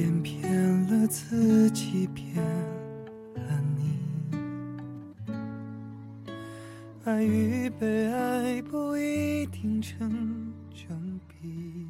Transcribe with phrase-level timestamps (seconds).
[0.00, 0.50] 一点骗
[0.86, 2.42] 了自己，骗
[3.34, 3.98] 了你。
[7.04, 11.86] 爱与被爱不一定成正比。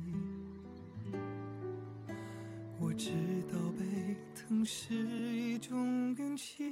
[2.81, 3.13] 我知
[3.53, 6.65] 道被疼是一种运气。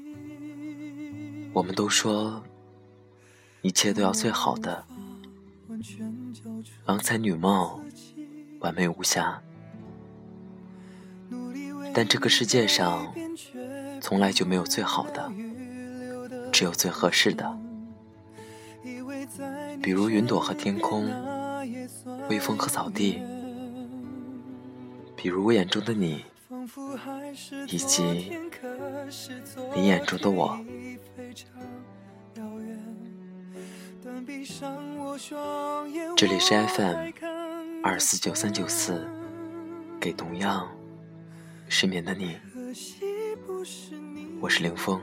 [1.53, 2.43] 我们都说，
[3.63, 4.85] 一切都要最好的，
[6.87, 7.81] 郎才女貌，
[8.59, 9.41] 完美无瑕。
[11.99, 13.13] 但这个世界上
[14.01, 15.33] 从来就没有最好的，
[16.53, 17.59] 只有最合适的。
[19.83, 21.11] 比如云朵和天空，
[22.31, 23.21] 微风和草地，
[25.17, 26.25] 比如我眼中的你，
[27.67, 28.31] 以及
[29.75, 30.57] 你眼中的我。
[36.17, 37.11] 这里是 FM
[37.83, 39.05] 二四九三九四，
[39.99, 40.69] 给同样。
[41.69, 42.37] 失眠的你，
[44.41, 45.01] 我是凌风。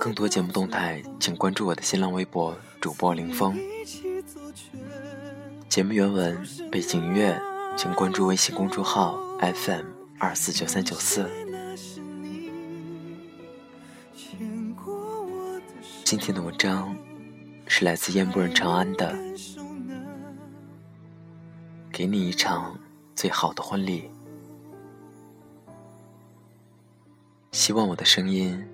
[0.00, 3.58] 更多节目动态，请关注我的新浪微博主播凌风。
[5.68, 6.40] 节目原文、
[6.70, 7.40] 背景音乐，
[7.76, 9.84] 请关注微信公众号 FM
[10.18, 11.28] 二四九三九四。
[16.04, 16.96] 今天的文章
[17.66, 19.18] 是来自烟波人长安的，
[21.92, 22.78] 给你一场
[23.16, 24.08] 最好的婚礼。
[27.58, 28.64] 希望我的声音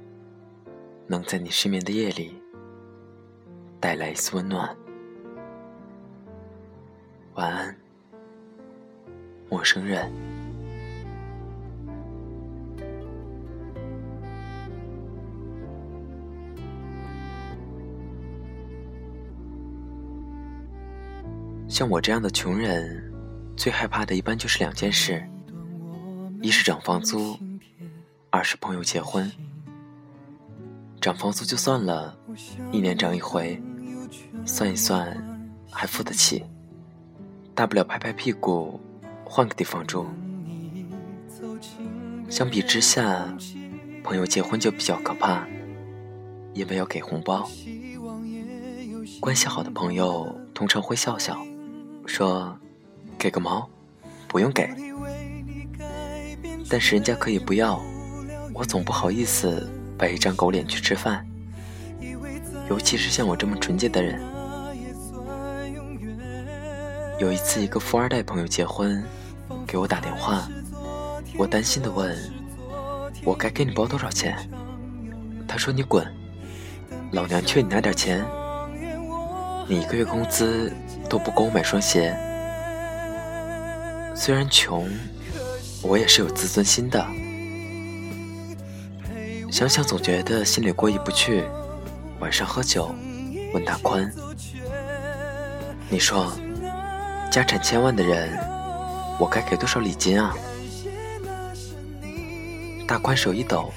[1.06, 2.38] 能在你失眠的夜里
[3.80, 4.76] 带来一丝温暖。
[7.32, 7.74] 晚安，
[9.48, 10.12] 陌生人。
[21.70, 23.10] 像我这样的穷人，
[23.56, 25.26] 最害怕的一般就是两件事：
[26.42, 27.34] 一是涨房租。
[28.44, 29.32] 是朋友结婚，
[31.00, 32.14] 涨房租就算了，
[32.70, 33.60] 一年涨一回，
[34.44, 35.16] 算一算
[35.70, 36.44] 还付得起，
[37.54, 38.78] 大不了拍拍屁股
[39.24, 40.06] 换个地方住。
[42.28, 43.34] 相比之下，
[44.02, 45.46] 朋友结婚就比较可怕，
[46.52, 47.48] 因为要给红包。
[49.20, 51.42] 关系好的朋友通常会笑笑，
[52.04, 52.54] 说
[53.18, 53.66] 给个毛，
[54.28, 54.68] 不用给。
[56.68, 57.82] 但是人家可以不要。
[58.54, 61.26] 我总不好意思摆一张狗脸去吃饭，
[62.70, 64.22] 尤其是像我这么纯洁的人。
[67.18, 69.02] 有一次，一个富二代朋友结婚，
[69.66, 70.48] 给我打电话，
[71.36, 72.16] 我担心的问
[73.26, 74.36] ：“我该给你包多少钱？”
[75.48, 76.06] 他说：“你滚，
[77.10, 78.24] 老娘缺你那点钱，
[79.66, 80.72] 你一个月工资
[81.10, 82.16] 都不够我买双鞋。
[84.14, 84.88] 虽然穷，
[85.82, 87.04] 我也是有自尊心的。”
[89.54, 91.44] 想想总觉得心里过意不去，
[92.18, 92.92] 晚上喝酒，
[93.52, 94.12] 问大宽
[95.88, 96.32] ：“你说，
[97.30, 98.36] 家产千万的人，
[99.16, 100.34] 我该给多少礼金啊？”
[102.84, 103.72] 大宽手一抖，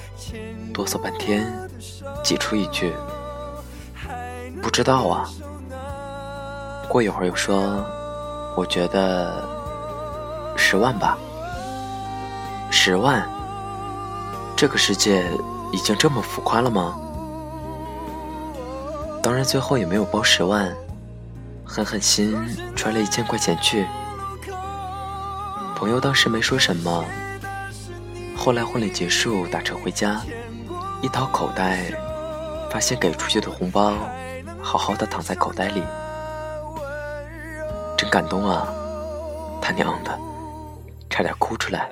[0.74, 1.46] 哆嗦半天，
[2.24, 2.92] 挤出一句
[4.60, 5.30] ：“不知道啊。”
[6.90, 7.86] 过一会儿又说
[8.58, 9.44] ：“我觉得
[10.56, 11.16] 十万吧，
[12.68, 13.24] 十万，
[14.56, 15.24] 这个世界。”
[15.72, 16.98] 已经这么浮夸了吗？
[19.22, 20.74] 当然，最后也没有包十万，
[21.64, 22.36] 狠狠心
[22.74, 23.86] 揣了一千块钱去。
[25.76, 27.04] 朋友当时没说什么，
[28.36, 30.20] 后来婚礼结束，打车回家，
[31.02, 31.92] 一掏口袋，
[32.70, 33.92] 发现给出去的红包
[34.60, 35.82] 好好的躺在口袋里，
[37.96, 38.66] 真感动啊！
[39.60, 40.18] 他娘的，
[41.10, 41.90] 差点哭出来。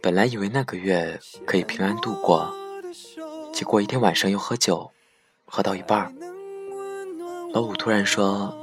[0.00, 2.54] 本来以为那个月可以平安度过，
[3.52, 4.90] 结果一天晚上又喝酒，
[5.44, 6.14] 喝到一半，
[7.52, 8.56] 老五突然说：“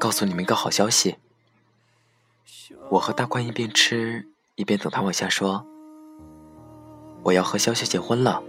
[0.00, 1.16] 告诉你们一个好消息。”
[2.90, 4.26] 我和大宽一边吃
[4.56, 5.64] 一边等他往下说
[7.22, 8.42] ：“我要和潇潇结婚了。”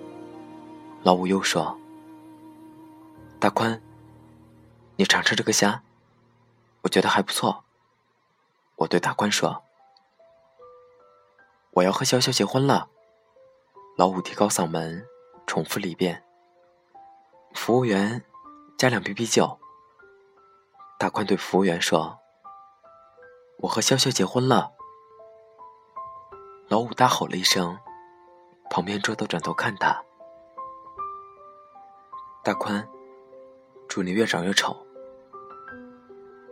[1.04, 1.78] 老五又说
[3.38, 3.82] ：“大宽，
[4.96, 5.84] 你尝尝这个虾，
[6.82, 7.64] 我觉得还不错。
[8.78, 9.64] 我对大宽说
[11.72, 12.90] ：“我要和潇潇结婚了。”
[13.98, 15.06] 老五提高嗓门，
[15.46, 16.24] 重复了一遍。
[17.54, 18.24] 服务员，
[18.78, 19.60] 加两瓶啤酒。
[20.98, 22.18] 大宽对服务员说
[23.60, 24.72] ：“我和潇潇结婚了。”
[26.70, 27.78] 老五大吼了一声，
[28.70, 30.02] 旁边桌都转头看他。
[32.44, 32.88] 大宽，
[33.90, 34.76] 祝你越长越丑。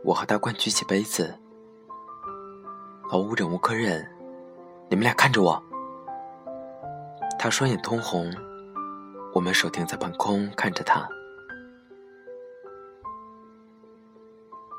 [0.04, 1.40] 我和大宽举起杯子。
[3.10, 4.19] 老五忍无可忍，
[4.90, 5.64] 你们俩看着我。
[7.38, 8.34] 他双眼通红，
[9.34, 11.08] 我们手停在半空看着他。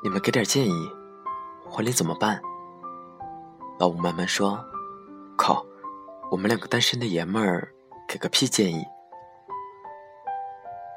[0.03, 0.91] 你们给点建议，
[1.65, 2.41] 婚礼怎么办？
[3.79, 4.59] 老五慢慢说
[5.37, 5.65] ：“靠，
[6.29, 7.71] 我们两个单身的爷们儿，
[8.05, 8.83] 给个屁建议！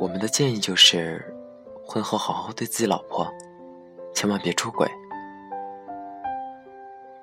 [0.01, 1.25] 我们的建议就是，
[1.87, 3.33] 婚后好好对自己老婆，
[4.13, 4.91] 千万别出轨。”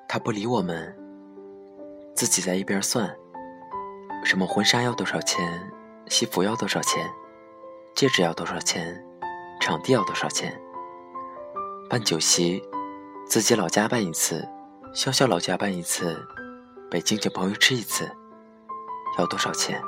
[0.07, 0.95] 他不理我们，
[2.21, 3.11] 自己在一边算。
[4.23, 5.73] 什么婚纱要多少钱？
[6.07, 7.11] 西服要多少钱？
[7.95, 9.03] 戒指要多少钱？
[9.59, 10.61] 场地要多少钱？
[11.89, 12.61] 办酒席，
[13.25, 14.47] 自己老家办一次，
[14.93, 16.15] 潇潇老家办一次，
[16.91, 18.07] 北京请朋友吃一次，
[19.17, 19.81] 要多少钱？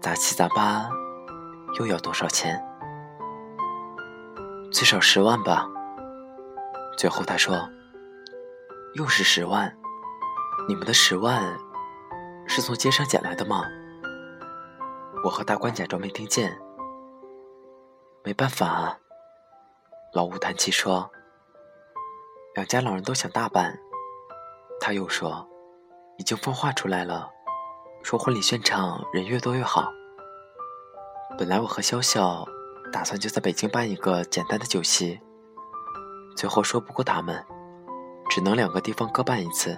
[0.00, 0.88] 杂七杂八，
[1.78, 2.58] 又要多少钱？
[4.72, 5.68] 最少十万吧。
[6.96, 7.68] 最后他说
[8.96, 9.76] ：“又是十万，
[10.68, 11.56] 你们的十万。”
[12.48, 13.64] 是从街上捡来的吗？
[15.24, 16.56] 我和大官假装没听见。
[18.22, 18.98] 没办法，
[20.12, 21.10] 老吴叹气说
[22.54, 23.76] ：“两家老人都想大办。”
[24.80, 25.48] 他又说
[26.18, 27.30] ：“已经放话出来了，
[28.04, 29.92] 说婚礼现场人越多越好。
[31.36, 32.46] 本来我和潇潇
[32.92, 35.20] 打算就在北京办一个简单的酒席，
[36.36, 37.44] 最后说不过他们，
[38.30, 39.76] 只能两个地方各办一次，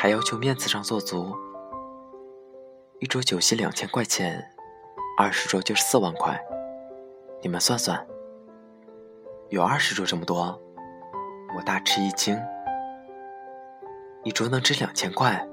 [0.00, 1.36] 还要求面子上做足。”
[3.00, 4.48] 一桌酒席两千块钱，
[5.18, 6.40] 二十桌就是四万块，
[7.42, 8.06] 你们算算。
[9.48, 10.56] 有二十桌这么多，
[11.56, 12.38] 我大吃一惊。
[14.22, 15.44] 一桌能值两千块，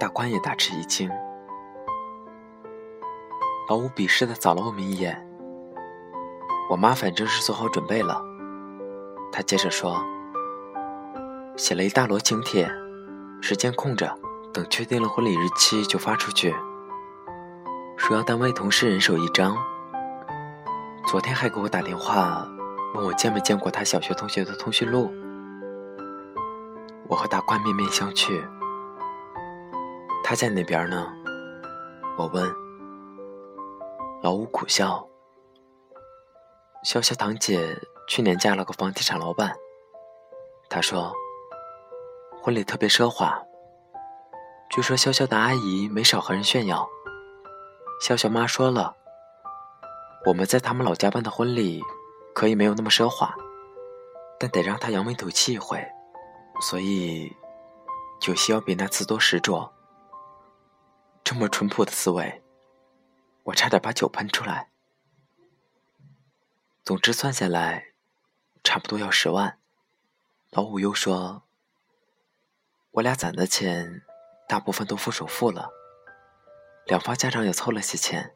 [0.00, 1.10] 大官也大吃一惊。
[3.68, 5.22] 老五鄙视的扫了我们一眼。
[6.70, 8.22] 我妈反正是做好准备了，
[9.30, 10.02] 她接着说，
[11.56, 12.70] 写了一大摞请帖，
[13.48, 14.12] 时间空着。
[14.52, 16.52] 等确定了婚礼日期就发出去，
[17.96, 19.56] 说要单位同事人手一张。
[21.06, 22.48] 昨天还给我打电话，
[22.94, 25.12] 问我见没见过他小学同学的通讯录。
[27.06, 28.42] 我和大宽面面相觑。
[30.24, 31.06] 他在那边呢？
[32.18, 32.52] 我问。
[34.22, 35.06] 老五苦笑。
[36.84, 37.78] 潇潇堂姐
[38.08, 39.54] 去年嫁了个房地产老板。
[40.68, 41.12] 她说，
[42.46, 43.44] 婚礼特别奢华。
[44.70, 46.88] 据说潇潇的阿姨没少和人炫耀。
[48.00, 48.94] 潇潇妈说了，
[50.26, 51.82] 我们在他们老家办的婚礼，
[52.36, 53.34] 可以没有那么奢华，
[54.38, 55.84] 但得让他扬眉吐气一回，
[56.60, 57.34] 所以
[58.20, 59.74] 酒席要比那次多十桌。
[61.24, 62.44] 这么淳朴的滋味，
[63.42, 64.68] 我差点把酒喷出来。
[66.84, 67.86] 总之算下来，
[68.62, 69.58] 差不多要十万。
[70.52, 71.42] 老五又说，
[72.96, 74.02] 我俩攒的钱。
[74.48, 75.68] 大部分都付首付了，
[76.84, 78.32] 两方家长也凑了些钱。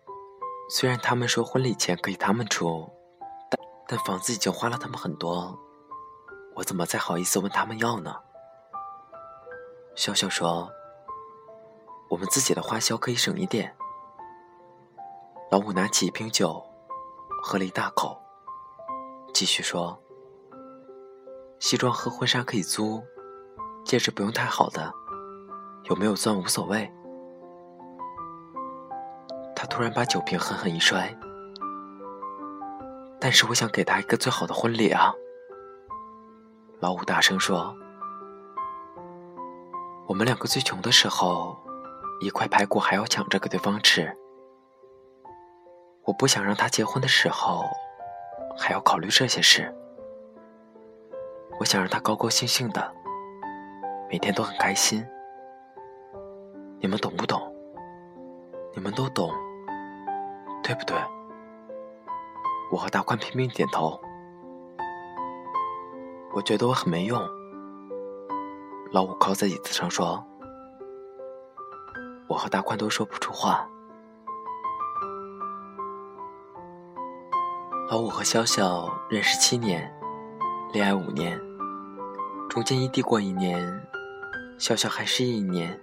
[0.68, 2.90] 虽然他们说婚礼钱可以他们出，
[3.48, 5.56] 但但房子已经花了他们很多，
[6.56, 8.16] 我怎么再好意思问他们要呢？
[9.94, 10.68] 笑笑说
[12.10, 13.76] ：“我们自己的花销可以省一点。”
[15.52, 16.60] 老五拿起一瓶酒，
[17.40, 18.20] 喝了一大口，
[19.32, 20.02] 继续说
[21.60, 23.00] ：“西装和婚纱可以租，
[23.84, 24.92] 戒指不用太好的。”
[25.84, 26.88] 有没有钻无所谓。
[29.56, 31.12] 他突然把酒瓶狠狠一摔。
[33.18, 35.12] 但是我想给他一个最好的婚礼啊！
[36.78, 37.76] 老五大声说
[40.08, 41.58] ：“我们两个最穷的时候，
[42.20, 44.16] 一块排骨还要抢着给对方吃。
[46.04, 47.64] 我不想让他结婚的时候，
[48.56, 49.74] 还要考虑这些事。
[51.58, 52.94] 我想让他高高兴兴的，
[54.10, 55.06] 每天都很开心。”
[56.82, 57.40] 你们懂不懂？
[58.74, 59.30] 你们都懂，
[60.62, 60.96] 对不对？
[62.72, 64.00] 我和大宽拼命点头。
[66.32, 67.20] 我觉得我很没用。
[68.92, 70.24] 老五靠在椅子上说
[72.28, 73.68] ：“我和大宽都说不出话。”
[77.90, 79.92] 老五和潇潇认识七年，
[80.72, 81.38] 恋爱五年，
[82.48, 83.60] 中间异地过一年，
[84.60, 85.80] 笑笑还是一年。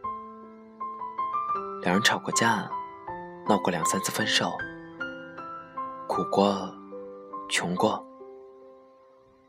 [1.82, 2.70] 两人吵过架，
[3.48, 4.52] 闹过两三次分手，
[6.08, 6.72] 苦过，
[7.50, 8.06] 穷过，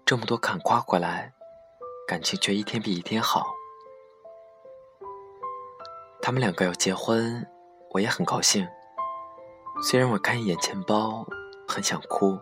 [0.07, 1.31] 这么多坎跨过来，
[2.09, 3.55] 感情却一天比一天好。
[6.23, 7.47] 他们两个要结婚，
[7.91, 8.67] 我也很高兴。
[9.83, 11.27] 虽然我看一眼钱包，
[11.69, 12.39] 很想哭。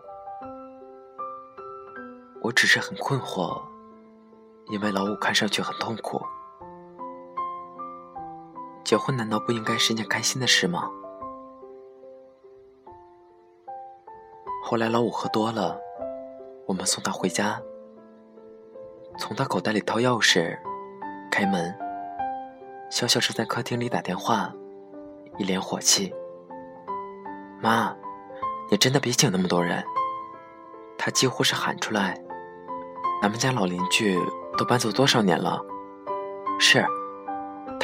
[2.41, 3.61] 我只是很困惑，
[4.69, 6.25] 因为老五看上去很痛苦。
[8.87, 10.89] 结婚难道不应该是件开心的事吗？
[14.63, 15.77] 后来老五喝多了，
[16.65, 17.61] 我们送他回家，
[19.17, 20.57] 从他口袋里掏钥匙，
[21.29, 21.77] 开门。
[22.89, 24.53] 笑笑正在客厅里打电话，
[25.37, 26.15] 一脸火气
[27.61, 27.93] ：“妈，
[28.71, 29.83] 你真的别请那么多人。”
[30.97, 32.17] 他几乎是喊出来。
[33.21, 34.17] 咱们家老邻居
[34.57, 35.59] 都搬走多少年了？
[36.57, 36.87] 是，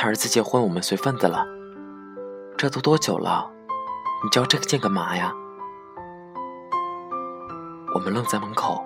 [0.06, 1.46] 儿子结婚，我们随份子了。
[2.58, 3.50] 这都多久了？
[4.22, 5.34] 你交这个劲干嘛呀？
[7.96, 8.84] 我们愣在门口，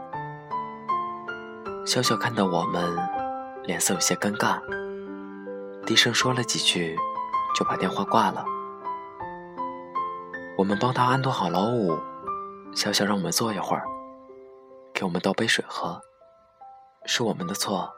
[1.87, 2.95] 笑笑看到我们，
[3.63, 4.59] 脸色有些尴尬，
[5.87, 6.95] 低声说了几句，
[7.55, 8.45] 就把电话挂了。
[10.55, 11.97] 我们帮他安顿好老五，
[12.75, 13.83] 笑笑让我们坐一会儿，
[14.93, 15.99] 给我们倒杯水喝。
[17.05, 17.91] 是我们的错，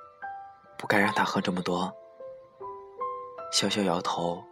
[0.77, 1.93] 不该让他喝这么多。
[3.51, 4.43] 潇潇摇头，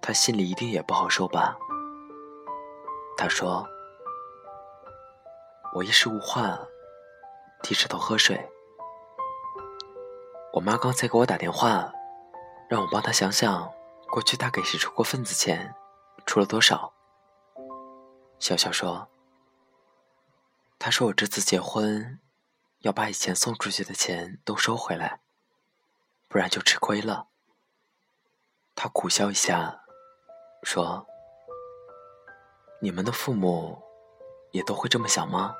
[0.00, 1.56] 他心里一定也不好受吧。
[3.16, 3.66] 他说
[5.74, 6.58] ：“我一时无话，
[7.62, 8.50] 低着头喝水。
[10.52, 11.92] 我妈刚才给我打电话，
[12.68, 13.70] 让我帮她想想，
[14.10, 15.74] 过去她给谁出过份子钱，
[16.26, 16.92] 出了多少。”
[18.40, 19.08] 潇潇说
[20.78, 22.20] ：“她说我这次结婚。”
[22.80, 25.20] 要把以前送出去的钱都收回来，
[26.28, 27.28] 不然就吃亏了。
[28.76, 29.80] 他苦笑一下，
[30.62, 31.06] 说
[32.82, 33.80] ：“你们的父母
[34.50, 35.54] 也都会这么想吗？”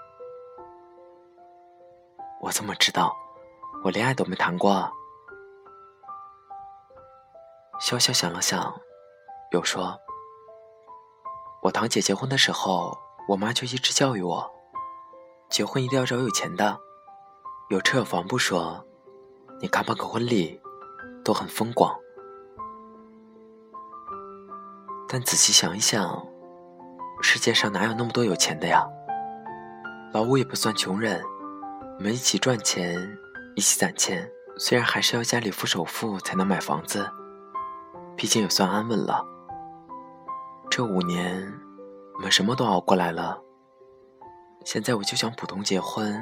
[2.42, 3.14] 我怎么知道？
[3.85, 4.90] 我恋爱都没谈过。
[7.80, 8.75] 潇潇想了想，
[9.52, 9.99] 又说
[11.62, 14.52] ：“我堂姐结婚的时候，我妈就一直教育我，
[15.49, 16.78] 结婚一定要找有钱的。”
[17.71, 18.85] 有车有房不说，
[19.61, 20.61] 你看办个婚礼
[21.25, 21.99] 都很风光。
[25.14, 26.26] 但仔细想一想，
[27.23, 28.85] 世界上哪有那么多有钱的呀？
[30.12, 31.23] 老五也不算穷人，
[31.99, 32.99] 我们一起赚钱，
[33.54, 34.28] 一起攒钱。
[34.59, 37.09] 虽然还是要家里付首付才能买房子，
[38.16, 39.25] 毕竟也算安稳了。
[40.68, 41.49] 这五年，
[42.16, 43.40] 我们什么都熬过来了。
[44.64, 46.21] 现在我就想普通结婚。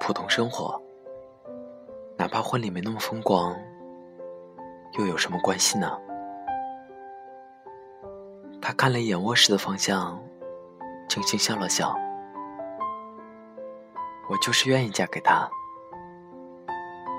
[0.00, 0.80] 普通生活，
[2.16, 3.54] 哪怕婚礼没那么风光，
[4.98, 5.94] 又有什么关系呢？
[8.60, 10.22] 他看了一眼卧室的方向，
[11.08, 11.96] 轻轻笑了笑。
[14.28, 15.48] 我就是愿意嫁给他，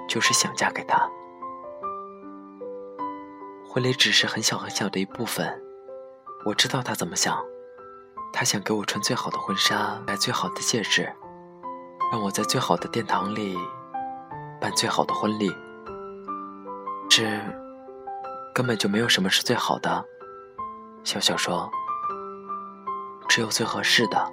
[0.07, 1.09] 就是想嫁给他。
[3.67, 5.59] 婚礼只是很小很小的一部分，
[6.45, 7.43] 我知道他怎么想，
[8.31, 11.11] 他想给我穿最好的婚纱，戴最好的戒指。
[12.11, 13.55] 让我在最好的殿堂里
[14.59, 15.51] 办最好的婚礼，
[17.07, 17.23] 这
[18.53, 20.03] 根本就没有什么是最好的。
[21.09, 21.67] 笑笑说
[23.27, 24.31] ：“只有最合适的。”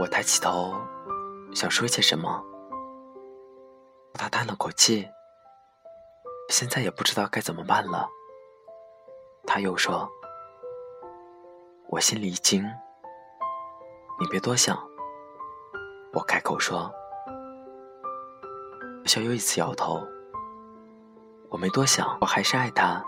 [0.00, 0.72] 我抬起头，
[1.54, 2.42] 想说些什么，
[4.14, 5.06] 他叹了口气，
[6.48, 8.08] 现在也不知道该怎么办了。
[9.46, 10.08] 他又说
[11.90, 12.64] ：“我心里一惊，
[14.18, 14.74] 你别多想。”
[16.14, 16.90] 我开口说
[19.04, 20.02] ：“小又一次摇头。
[21.50, 23.04] 我没多想，我还是爱他，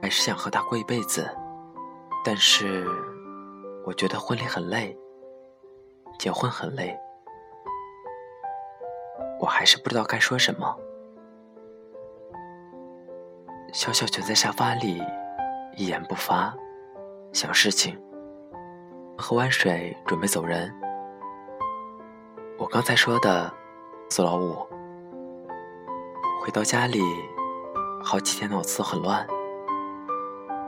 [0.00, 1.30] 还是想和他过一辈子。
[2.24, 2.86] 但是，
[3.84, 4.96] 我觉得婚礼很累，
[6.18, 6.96] 结婚很累。
[9.40, 10.76] 我还是不知道该说什么。”
[13.72, 15.02] 笑笑蜷在沙发里，
[15.76, 16.54] 一言不发，
[17.32, 18.00] 想事情。
[19.18, 20.72] 喝完水，准备走人。
[22.58, 23.52] 我刚才说的，
[24.10, 24.54] 死老五。
[26.40, 27.00] 回到家里，
[28.02, 29.26] 好几天脑子很乱。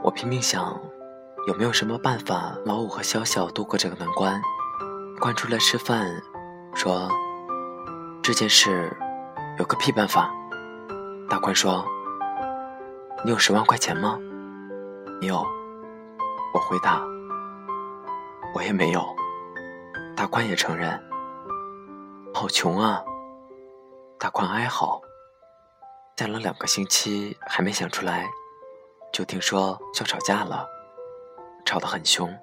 [0.03, 0.81] 我拼命想，
[1.47, 4.41] 有没有什么办法，老五和小小度过这个难关。
[5.19, 6.09] 关出来吃饭，
[6.73, 7.07] 说
[8.23, 8.91] 这件事
[9.59, 10.33] 有个屁办法。
[11.29, 11.85] 大宽说
[13.23, 14.17] ：“你有十万块钱吗？”
[15.21, 15.45] 没有。
[16.51, 17.03] 我回答
[18.55, 19.05] ：“我也没有。”
[20.17, 20.99] 大宽也承认。
[22.33, 23.03] 好穷啊！
[24.17, 24.99] 大宽哀嚎。
[26.17, 28.27] 想了两个星期还没想出来，
[29.13, 30.67] 就听说要吵架了，
[31.65, 32.33] 吵得很凶。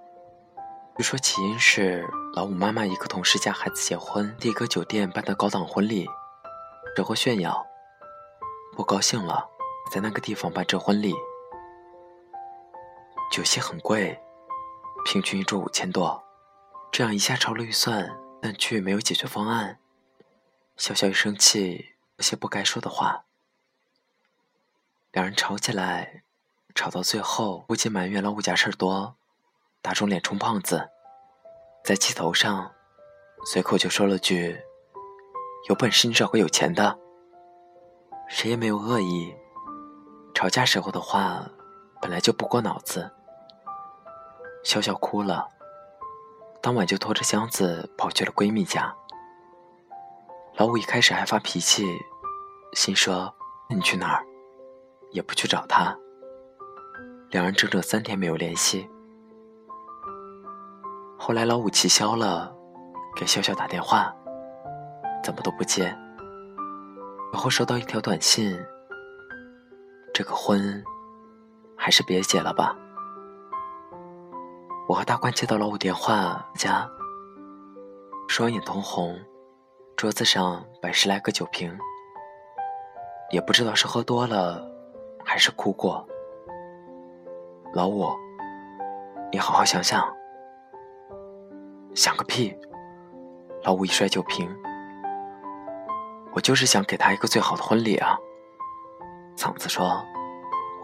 [0.97, 6.07] 据说起因是老五妈妈一个同事家孩子结婚，第一个酒店办的高档婚礼，
[6.95, 7.67] 这会炫耀，
[8.76, 9.49] 不高兴了，
[9.91, 11.14] 在那个地方办这婚礼，
[13.31, 14.21] 酒席很贵，
[15.07, 16.23] 平均一桌五千多，
[16.91, 19.79] 这样一下超了预算，但却没有解决方案。
[20.76, 23.25] 小小一生气，说些不该说的话。
[25.12, 26.25] 两人吵起来，
[26.75, 29.14] 吵到最后，不仅埋怨老五家事儿多，
[29.81, 30.91] 打肿脸充胖子，
[31.85, 32.73] 在气头上，
[33.45, 34.61] 随口就说了句
[35.69, 36.99] ：“有本事你找个有钱的。”
[38.29, 39.35] 谁也没有恶意，
[40.35, 41.47] 吵架时候的话
[42.00, 43.11] 本来就不过脑子。
[44.64, 45.49] 笑笑哭了，
[46.62, 48.95] 当晚就拖着箱子跑去了闺蜜家。
[50.57, 51.85] 老五一开始还发脾气，
[52.73, 53.35] 心说
[53.69, 54.25] ：“那你去哪儿？”
[55.11, 55.95] 也不去找他，
[57.32, 58.86] 两人整整三天没有联系。
[61.18, 62.54] 后来老五气消了，
[63.16, 64.14] 给笑笑打电话，
[65.24, 65.84] 怎么都不接。
[67.32, 68.54] 然后收到一条短信
[70.12, 70.84] ：“这个婚
[71.74, 72.76] 还是别结了吧。”
[74.86, 76.86] 我和大关接到老五电话，家
[78.28, 79.18] 双眼通红，
[79.96, 81.74] 桌子上摆十来个酒瓶，
[83.30, 84.70] 也不知道是喝多了。
[85.24, 86.06] 还是哭过，
[87.75, 88.07] 老五，
[89.33, 90.07] 你好好想想。
[91.95, 92.55] 想个屁！
[93.64, 94.47] 老五一摔酒瓶，
[96.35, 98.19] 我就是想给他一个最好的婚礼啊。
[99.38, 100.05] 嗓子说：“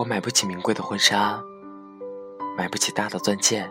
[0.01, 1.39] 我买不起名贵的婚纱，
[2.57, 3.71] 买不起大的钻戒，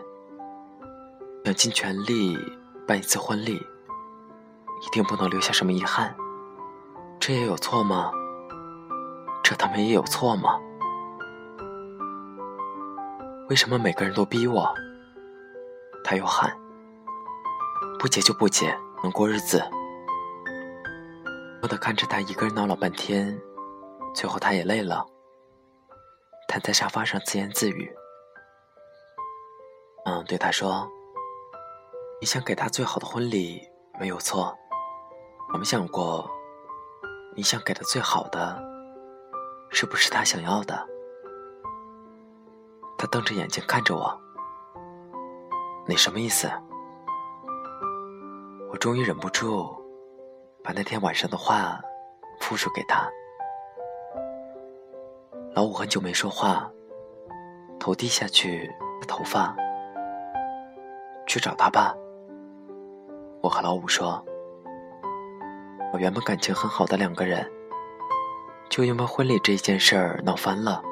[1.44, 2.38] 想尽全力
[2.86, 6.14] 办一次婚礼，一定不能留下什么遗憾。
[7.18, 8.12] 这也有错吗？”
[9.42, 10.60] 这他妈也有错吗？
[13.48, 14.74] 为什么每个人都逼我？
[16.04, 16.54] 他又喊
[17.98, 19.62] ：“不结就不结，能过日子。”
[21.62, 23.40] 我的看着他一个人闹了半天，
[24.14, 25.02] 最后他也累了，
[26.46, 27.90] 瘫在沙发上自言自语
[30.04, 30.86] ：“嗯，对他说，
[32.20, 33.66] 你想给他最好的婚礼
[33.98, 34.54] 没有错，
[35.54, 36.30] 我们想过，
[37.34, 38.62] 你想给他最好的。”
[39.72, 40.86] 是不是他想要的？
[42.98, 44.20] 他瞪着眼睛看着我，
[45.86, 46.50] 你什么意思？
[48.72, 49.72] 我终于忍不住，
[50.64, 51.80] 把那天晚上的话
[52.40, 53.08] 复述给他。
[55.54, 56.68] 老五很久没说话，
[57.78, 58.68] 头低下去，
[59.06, 59.54] 头发。
[61.24, 61.94] 去找他吧。
[63.42, 64.24] 我和老五说，
[65.92, 67.48] 我原本感情很好的两个人。
[68.68, 70.82] 就因为婚礼这一件事儿闹翻了，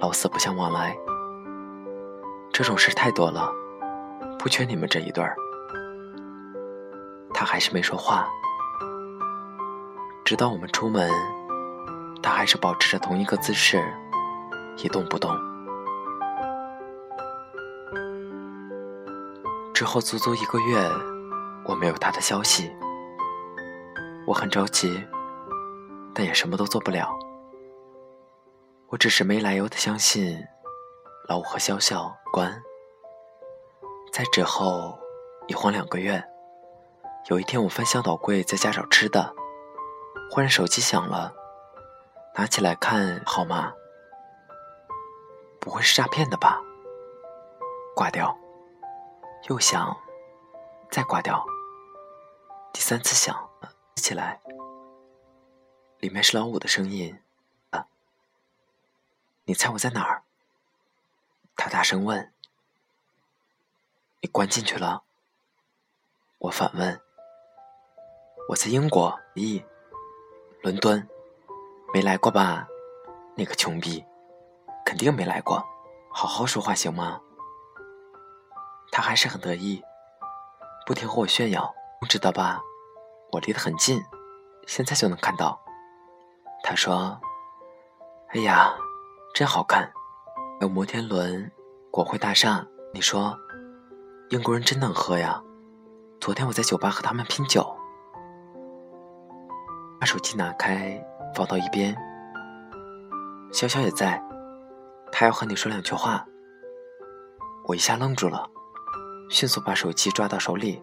[0.00, 0.96] 老死不相往来。
[2.56, 3.52] 这种事太多了，
[4.38, 5.34] 不缺你们这一对儿。
[7.34, 8.28] 他还是没说话，
[10.24, 11.10] 直到我们出门，
[12.22, 13.84] 他还是保持着同一个姿势，
[14.76, 15.36] 一动不动。
[19.74, 20.78] 之后足足一个月，
[21.64, 22.70] 我没有他的消息，
[24.28, 25.02] 我很着急。
[26.14, 27.12] 但也什么都做不了。
[28.90, 30.38] 我只是没来由的相信
[31.26, 32.62] 老五和潇潇关。
[34.12, 34.98] 在之后
[35.48, 36.22] 一晃两个月，
[37.28, 39.34] 有一天我翻箱倒柜在家找吃的，
[40.30, 41.34] 忽然手机响了，
[42.34, 43.72] 拿起来看号码，
[45.60, 46.60] 不会是诈骗的吧？
[47.96, 48.36] 挂掉，
[49.48, 49.96] 又响，
[50.90, 51.46] 再挂掉，
[52.72, 53.48] 第三次响，
[53.96, 54.40] 起来。
[56.00, 57.18] 里面是老五的声音，
[57.70, 57.86] 啊！
[59.44, 60.23] 你猜我在哪儿？
[61.56, 62.32] 他大声问。
[64.20, 65.02] 你关进去了？
[66.38, 67.00] 我反问。
[68.48, 69.64] 我在英国，咦，
[70.62, 71.08] 伦敦，
[71.92, 72.66] 没来过吧？
[73.36, 74.04] 那个穷逼，
[74.84, 75.64] 肯定没来过。
[76.10, 77.20] 好好说话行吗？
[78.92, 79.82] 他还是很得意，
[80.86, 81.74] 不停和我炫耀，
[82.08, 82.60] 知道吧？
[83.32, 84.04] 我离得很近，
[84.66, 85.60] 现在就能看到。
[86.62, 87.20] 他说
[88.32, 88.76] ：“哎呀，
[89.34, 89.92] 真好看，
[90.60, 91.50] 有摩天轮，
[91.90, 92.64] 国会大厦。
[92.92, 93.36] 你说，
[94.30, 95.42] 英国人真能喝呀！
[96.20, 97.76] 昨天我在酒吧和他们拼酒。”
[99.98, 101.92] 把手机拿开，放到一边。
[103.52, 104.22] 潇潇也在，
[105.10, 106.24] 他要和你说两句话。
[107.66, 108.48] 我一下愣住了，
[109.28, 110.80] 迅速把手机抓到手里。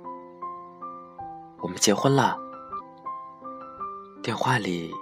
[1.59, 2.37] 我们结婚了，
[4.21, 4.93] 电话里，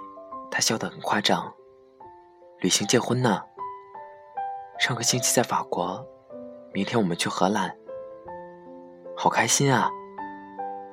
[0.48, 1.52] 他笑得很夸张。
[2.60, 3.42] 旅行结婚呢？
[4.80, 6.02] 上个星期在法国，
[6.72, 7.70] 明天我们去荷兰，
[9.14, 9.90] 好开心啊！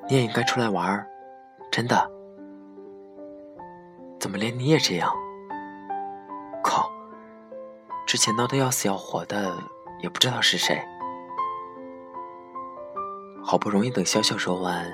[0.06, 1.06] 你也应该出来玩儿，
[1.72, 1.96] 真的。
[4.20, 5.10] 怎么连你也这样？
[6.62, 6.92] 靠！
[8.06, 9.56] 之前闹得要死要活的，
[10.02, 10.78] 也不知道是谁。
[13.42, 14.86] 好不容易等潇潇说完，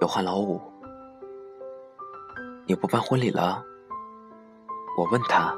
[0.00, 0.62] 又换老五。
[2.64, 3.60] 你不办婚礼了？
[4.96, 5.52] 我问他。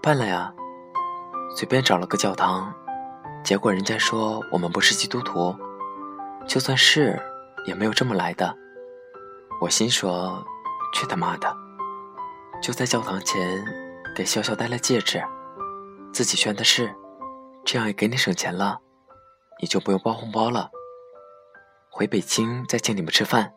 [0.00, 0.54] 办了呀，
[1.54, 2.72] 随便找了个教堂，
[3.42, 5.56] 结果人家说我们不是基督徒，
[6.46, 7.18] 就算是
[7.64, 8.54] 也没有这么来的。
[9.60, 10.44] 我心说，
[10.92, 11.56] 去他妈的！
[12.62, 13.64] 就在教堂前
[14.14, 15.22] 给潇潇戴了戒指，
[16.12, 16.94] 自己宣的誓，
[17.64, 18.80] 这样也给你省钱了，
[19.60, 20.70] 你就不用包红包了。
[21.90, 23.54] 回北京再请你们吃饭。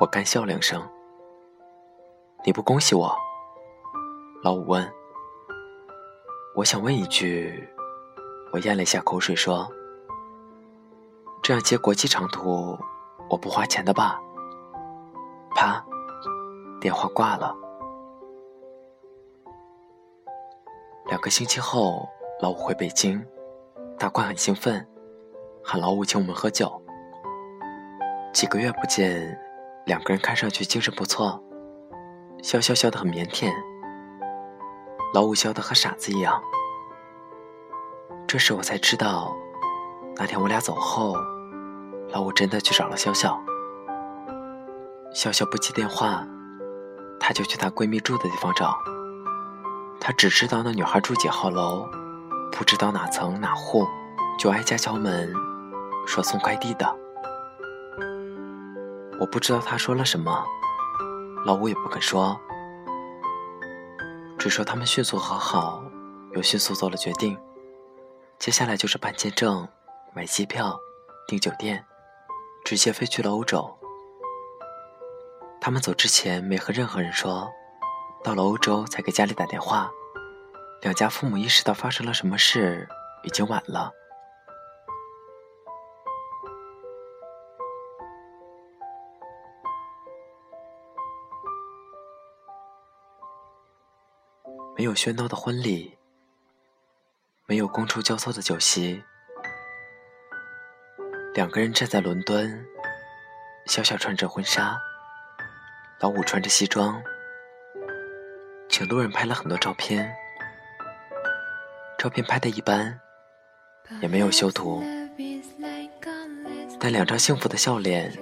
[0.00, 0.82] 我干笑两声。
[2.44, 3.16] 你不恭喜我？
[4.42, 4.92] 老五问。
[6.54, 7.66] 我想问一句，
[8.52, 9.66] 我咽了一下口水说
[11.42, 12.78] ：“这样接国际长途，
[13.30, 14.20] 我不花钱的吧？”
[15.56, 15.82] 啪，
[16.78, 17.56] 电话挂了。
[21.06, 22.06] 两个星期后，
[22.42, 23.24] 老五回北京，
[23.98, 24.86] 大宽很兴奋，
[25.64, 26.70] 喊老五请我们喝酒。
[28.34, 29.40] 几个月不见，
[29.86, 31.42] 两个人看上去精神不错。
[32.42, 33.50] 笑笑笑得很腼腆，
[35.12, 36.42] 老五笑得和傻子一样。
[38.26, 39.36] 这时我才知道，
[40.16, 41.14] 那天我俩走后，
[42.10, 43.38] 老五真的去找了笑笑。
[45.14, 46.26] 笑笑不接电话，
[47.20, 48.74] 他就去她闺蜜住的地方找。
[50.00, 51.86] 他只知道那女孩住几号楼，
[52.50, 53.86] 不知道哪层哪户，
[54.38, 55.30] 就挨家敲门，
[56.06, 56.96] 说送快递的。
[59.20, 60.42] 我不知道他说了什么。
[61.44, 62.40] 老五也不肯说，
[64.42, 65.84] 只说他们迅速和好，
[66.34, 67.38] 又迅速做了决定。
[68.40, 69.68] 接下来就是办签证、
[70.12, 70.76] 买机票、
[71.28, 71.86] 订酒店，
[72.64, 73.78] 直接飞去了欧洲。
[75.60, 77.48] 他们走之前没和任何人说，
[78.24, 79.88] 到了欧洲才给家里打电话。
[80.80, 82.88] 两家父母意识到发生了什么事，
[83.22, 83.92] 已经晚了。
[94.82, 95.96] 没有喧闹的婚礼，
[97.46, 99.00] 没有觥筹交错的酒席，
[101.34, 102.66] 两个人站在伦敦，
[103.66, 104.76] 小小穿着婚纱，
[106.00, 107.00] 老五穿着西装，
[108.68, 110.12] 请路人拍了很多照片，
[111.96, 112.98] 照片拍的一般，
[114.00, 114.82] 也没有修图，
[116.80, 118.12] 但两张幸福的笑脸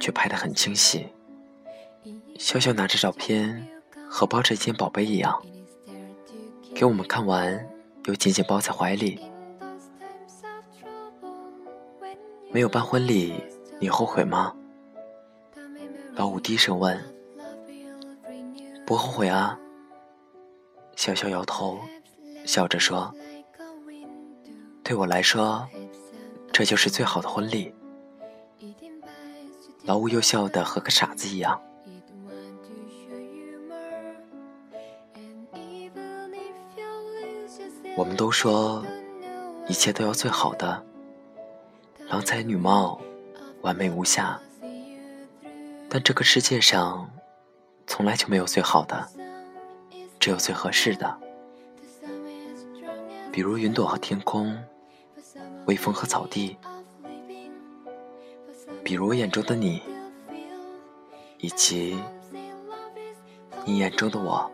[0.00, 1.12] 却拍得很清晰。
[2.38, 3.68] 笑笑拿着照片，
[4.08, 5.44] 和抱着一件宝贝一样。
[6.74, 7.64] 给我们看完，
[8.06, 9.20] 又紧紧抱在怀里。
[12.50, 13.40] 没有办婚礼，
[13.78, 14.52] 你后悔吗？
[16.14, 17.00] 老五低声问。
[18.84, 19.56] 不后悔啊。
[20.96, 21.78] 笑笑摇头，
[22.44, 23.14] 笑着说
[24.82, 25.68] ：“对我来说，
[26.52, 27.72] 这就是最好的婚礼。”
[29.84, 31.60] 老五又笑得和个傻子一样。
[37.96, 38.84] 我们都说，
[39.68, 40.84] 一切都要最好的，
[42.08, 43.00] 郎才女貌，
[43.62, 44.40] 完美无瑕。
[45.88, 47.08] 但这个世界上，
[47.86, 49.08] 从来就没有最好的，
[50.18, 51.16] 只有最合适的。
[53.30, 54.58] 比如云朵和天空，
[55.66, 56.56] 微风和草地，
[58.82, 59.80] 比如我眼中的你，
[61.38, 61.96] 以及
[63.64, 64.50] 你眼中的我。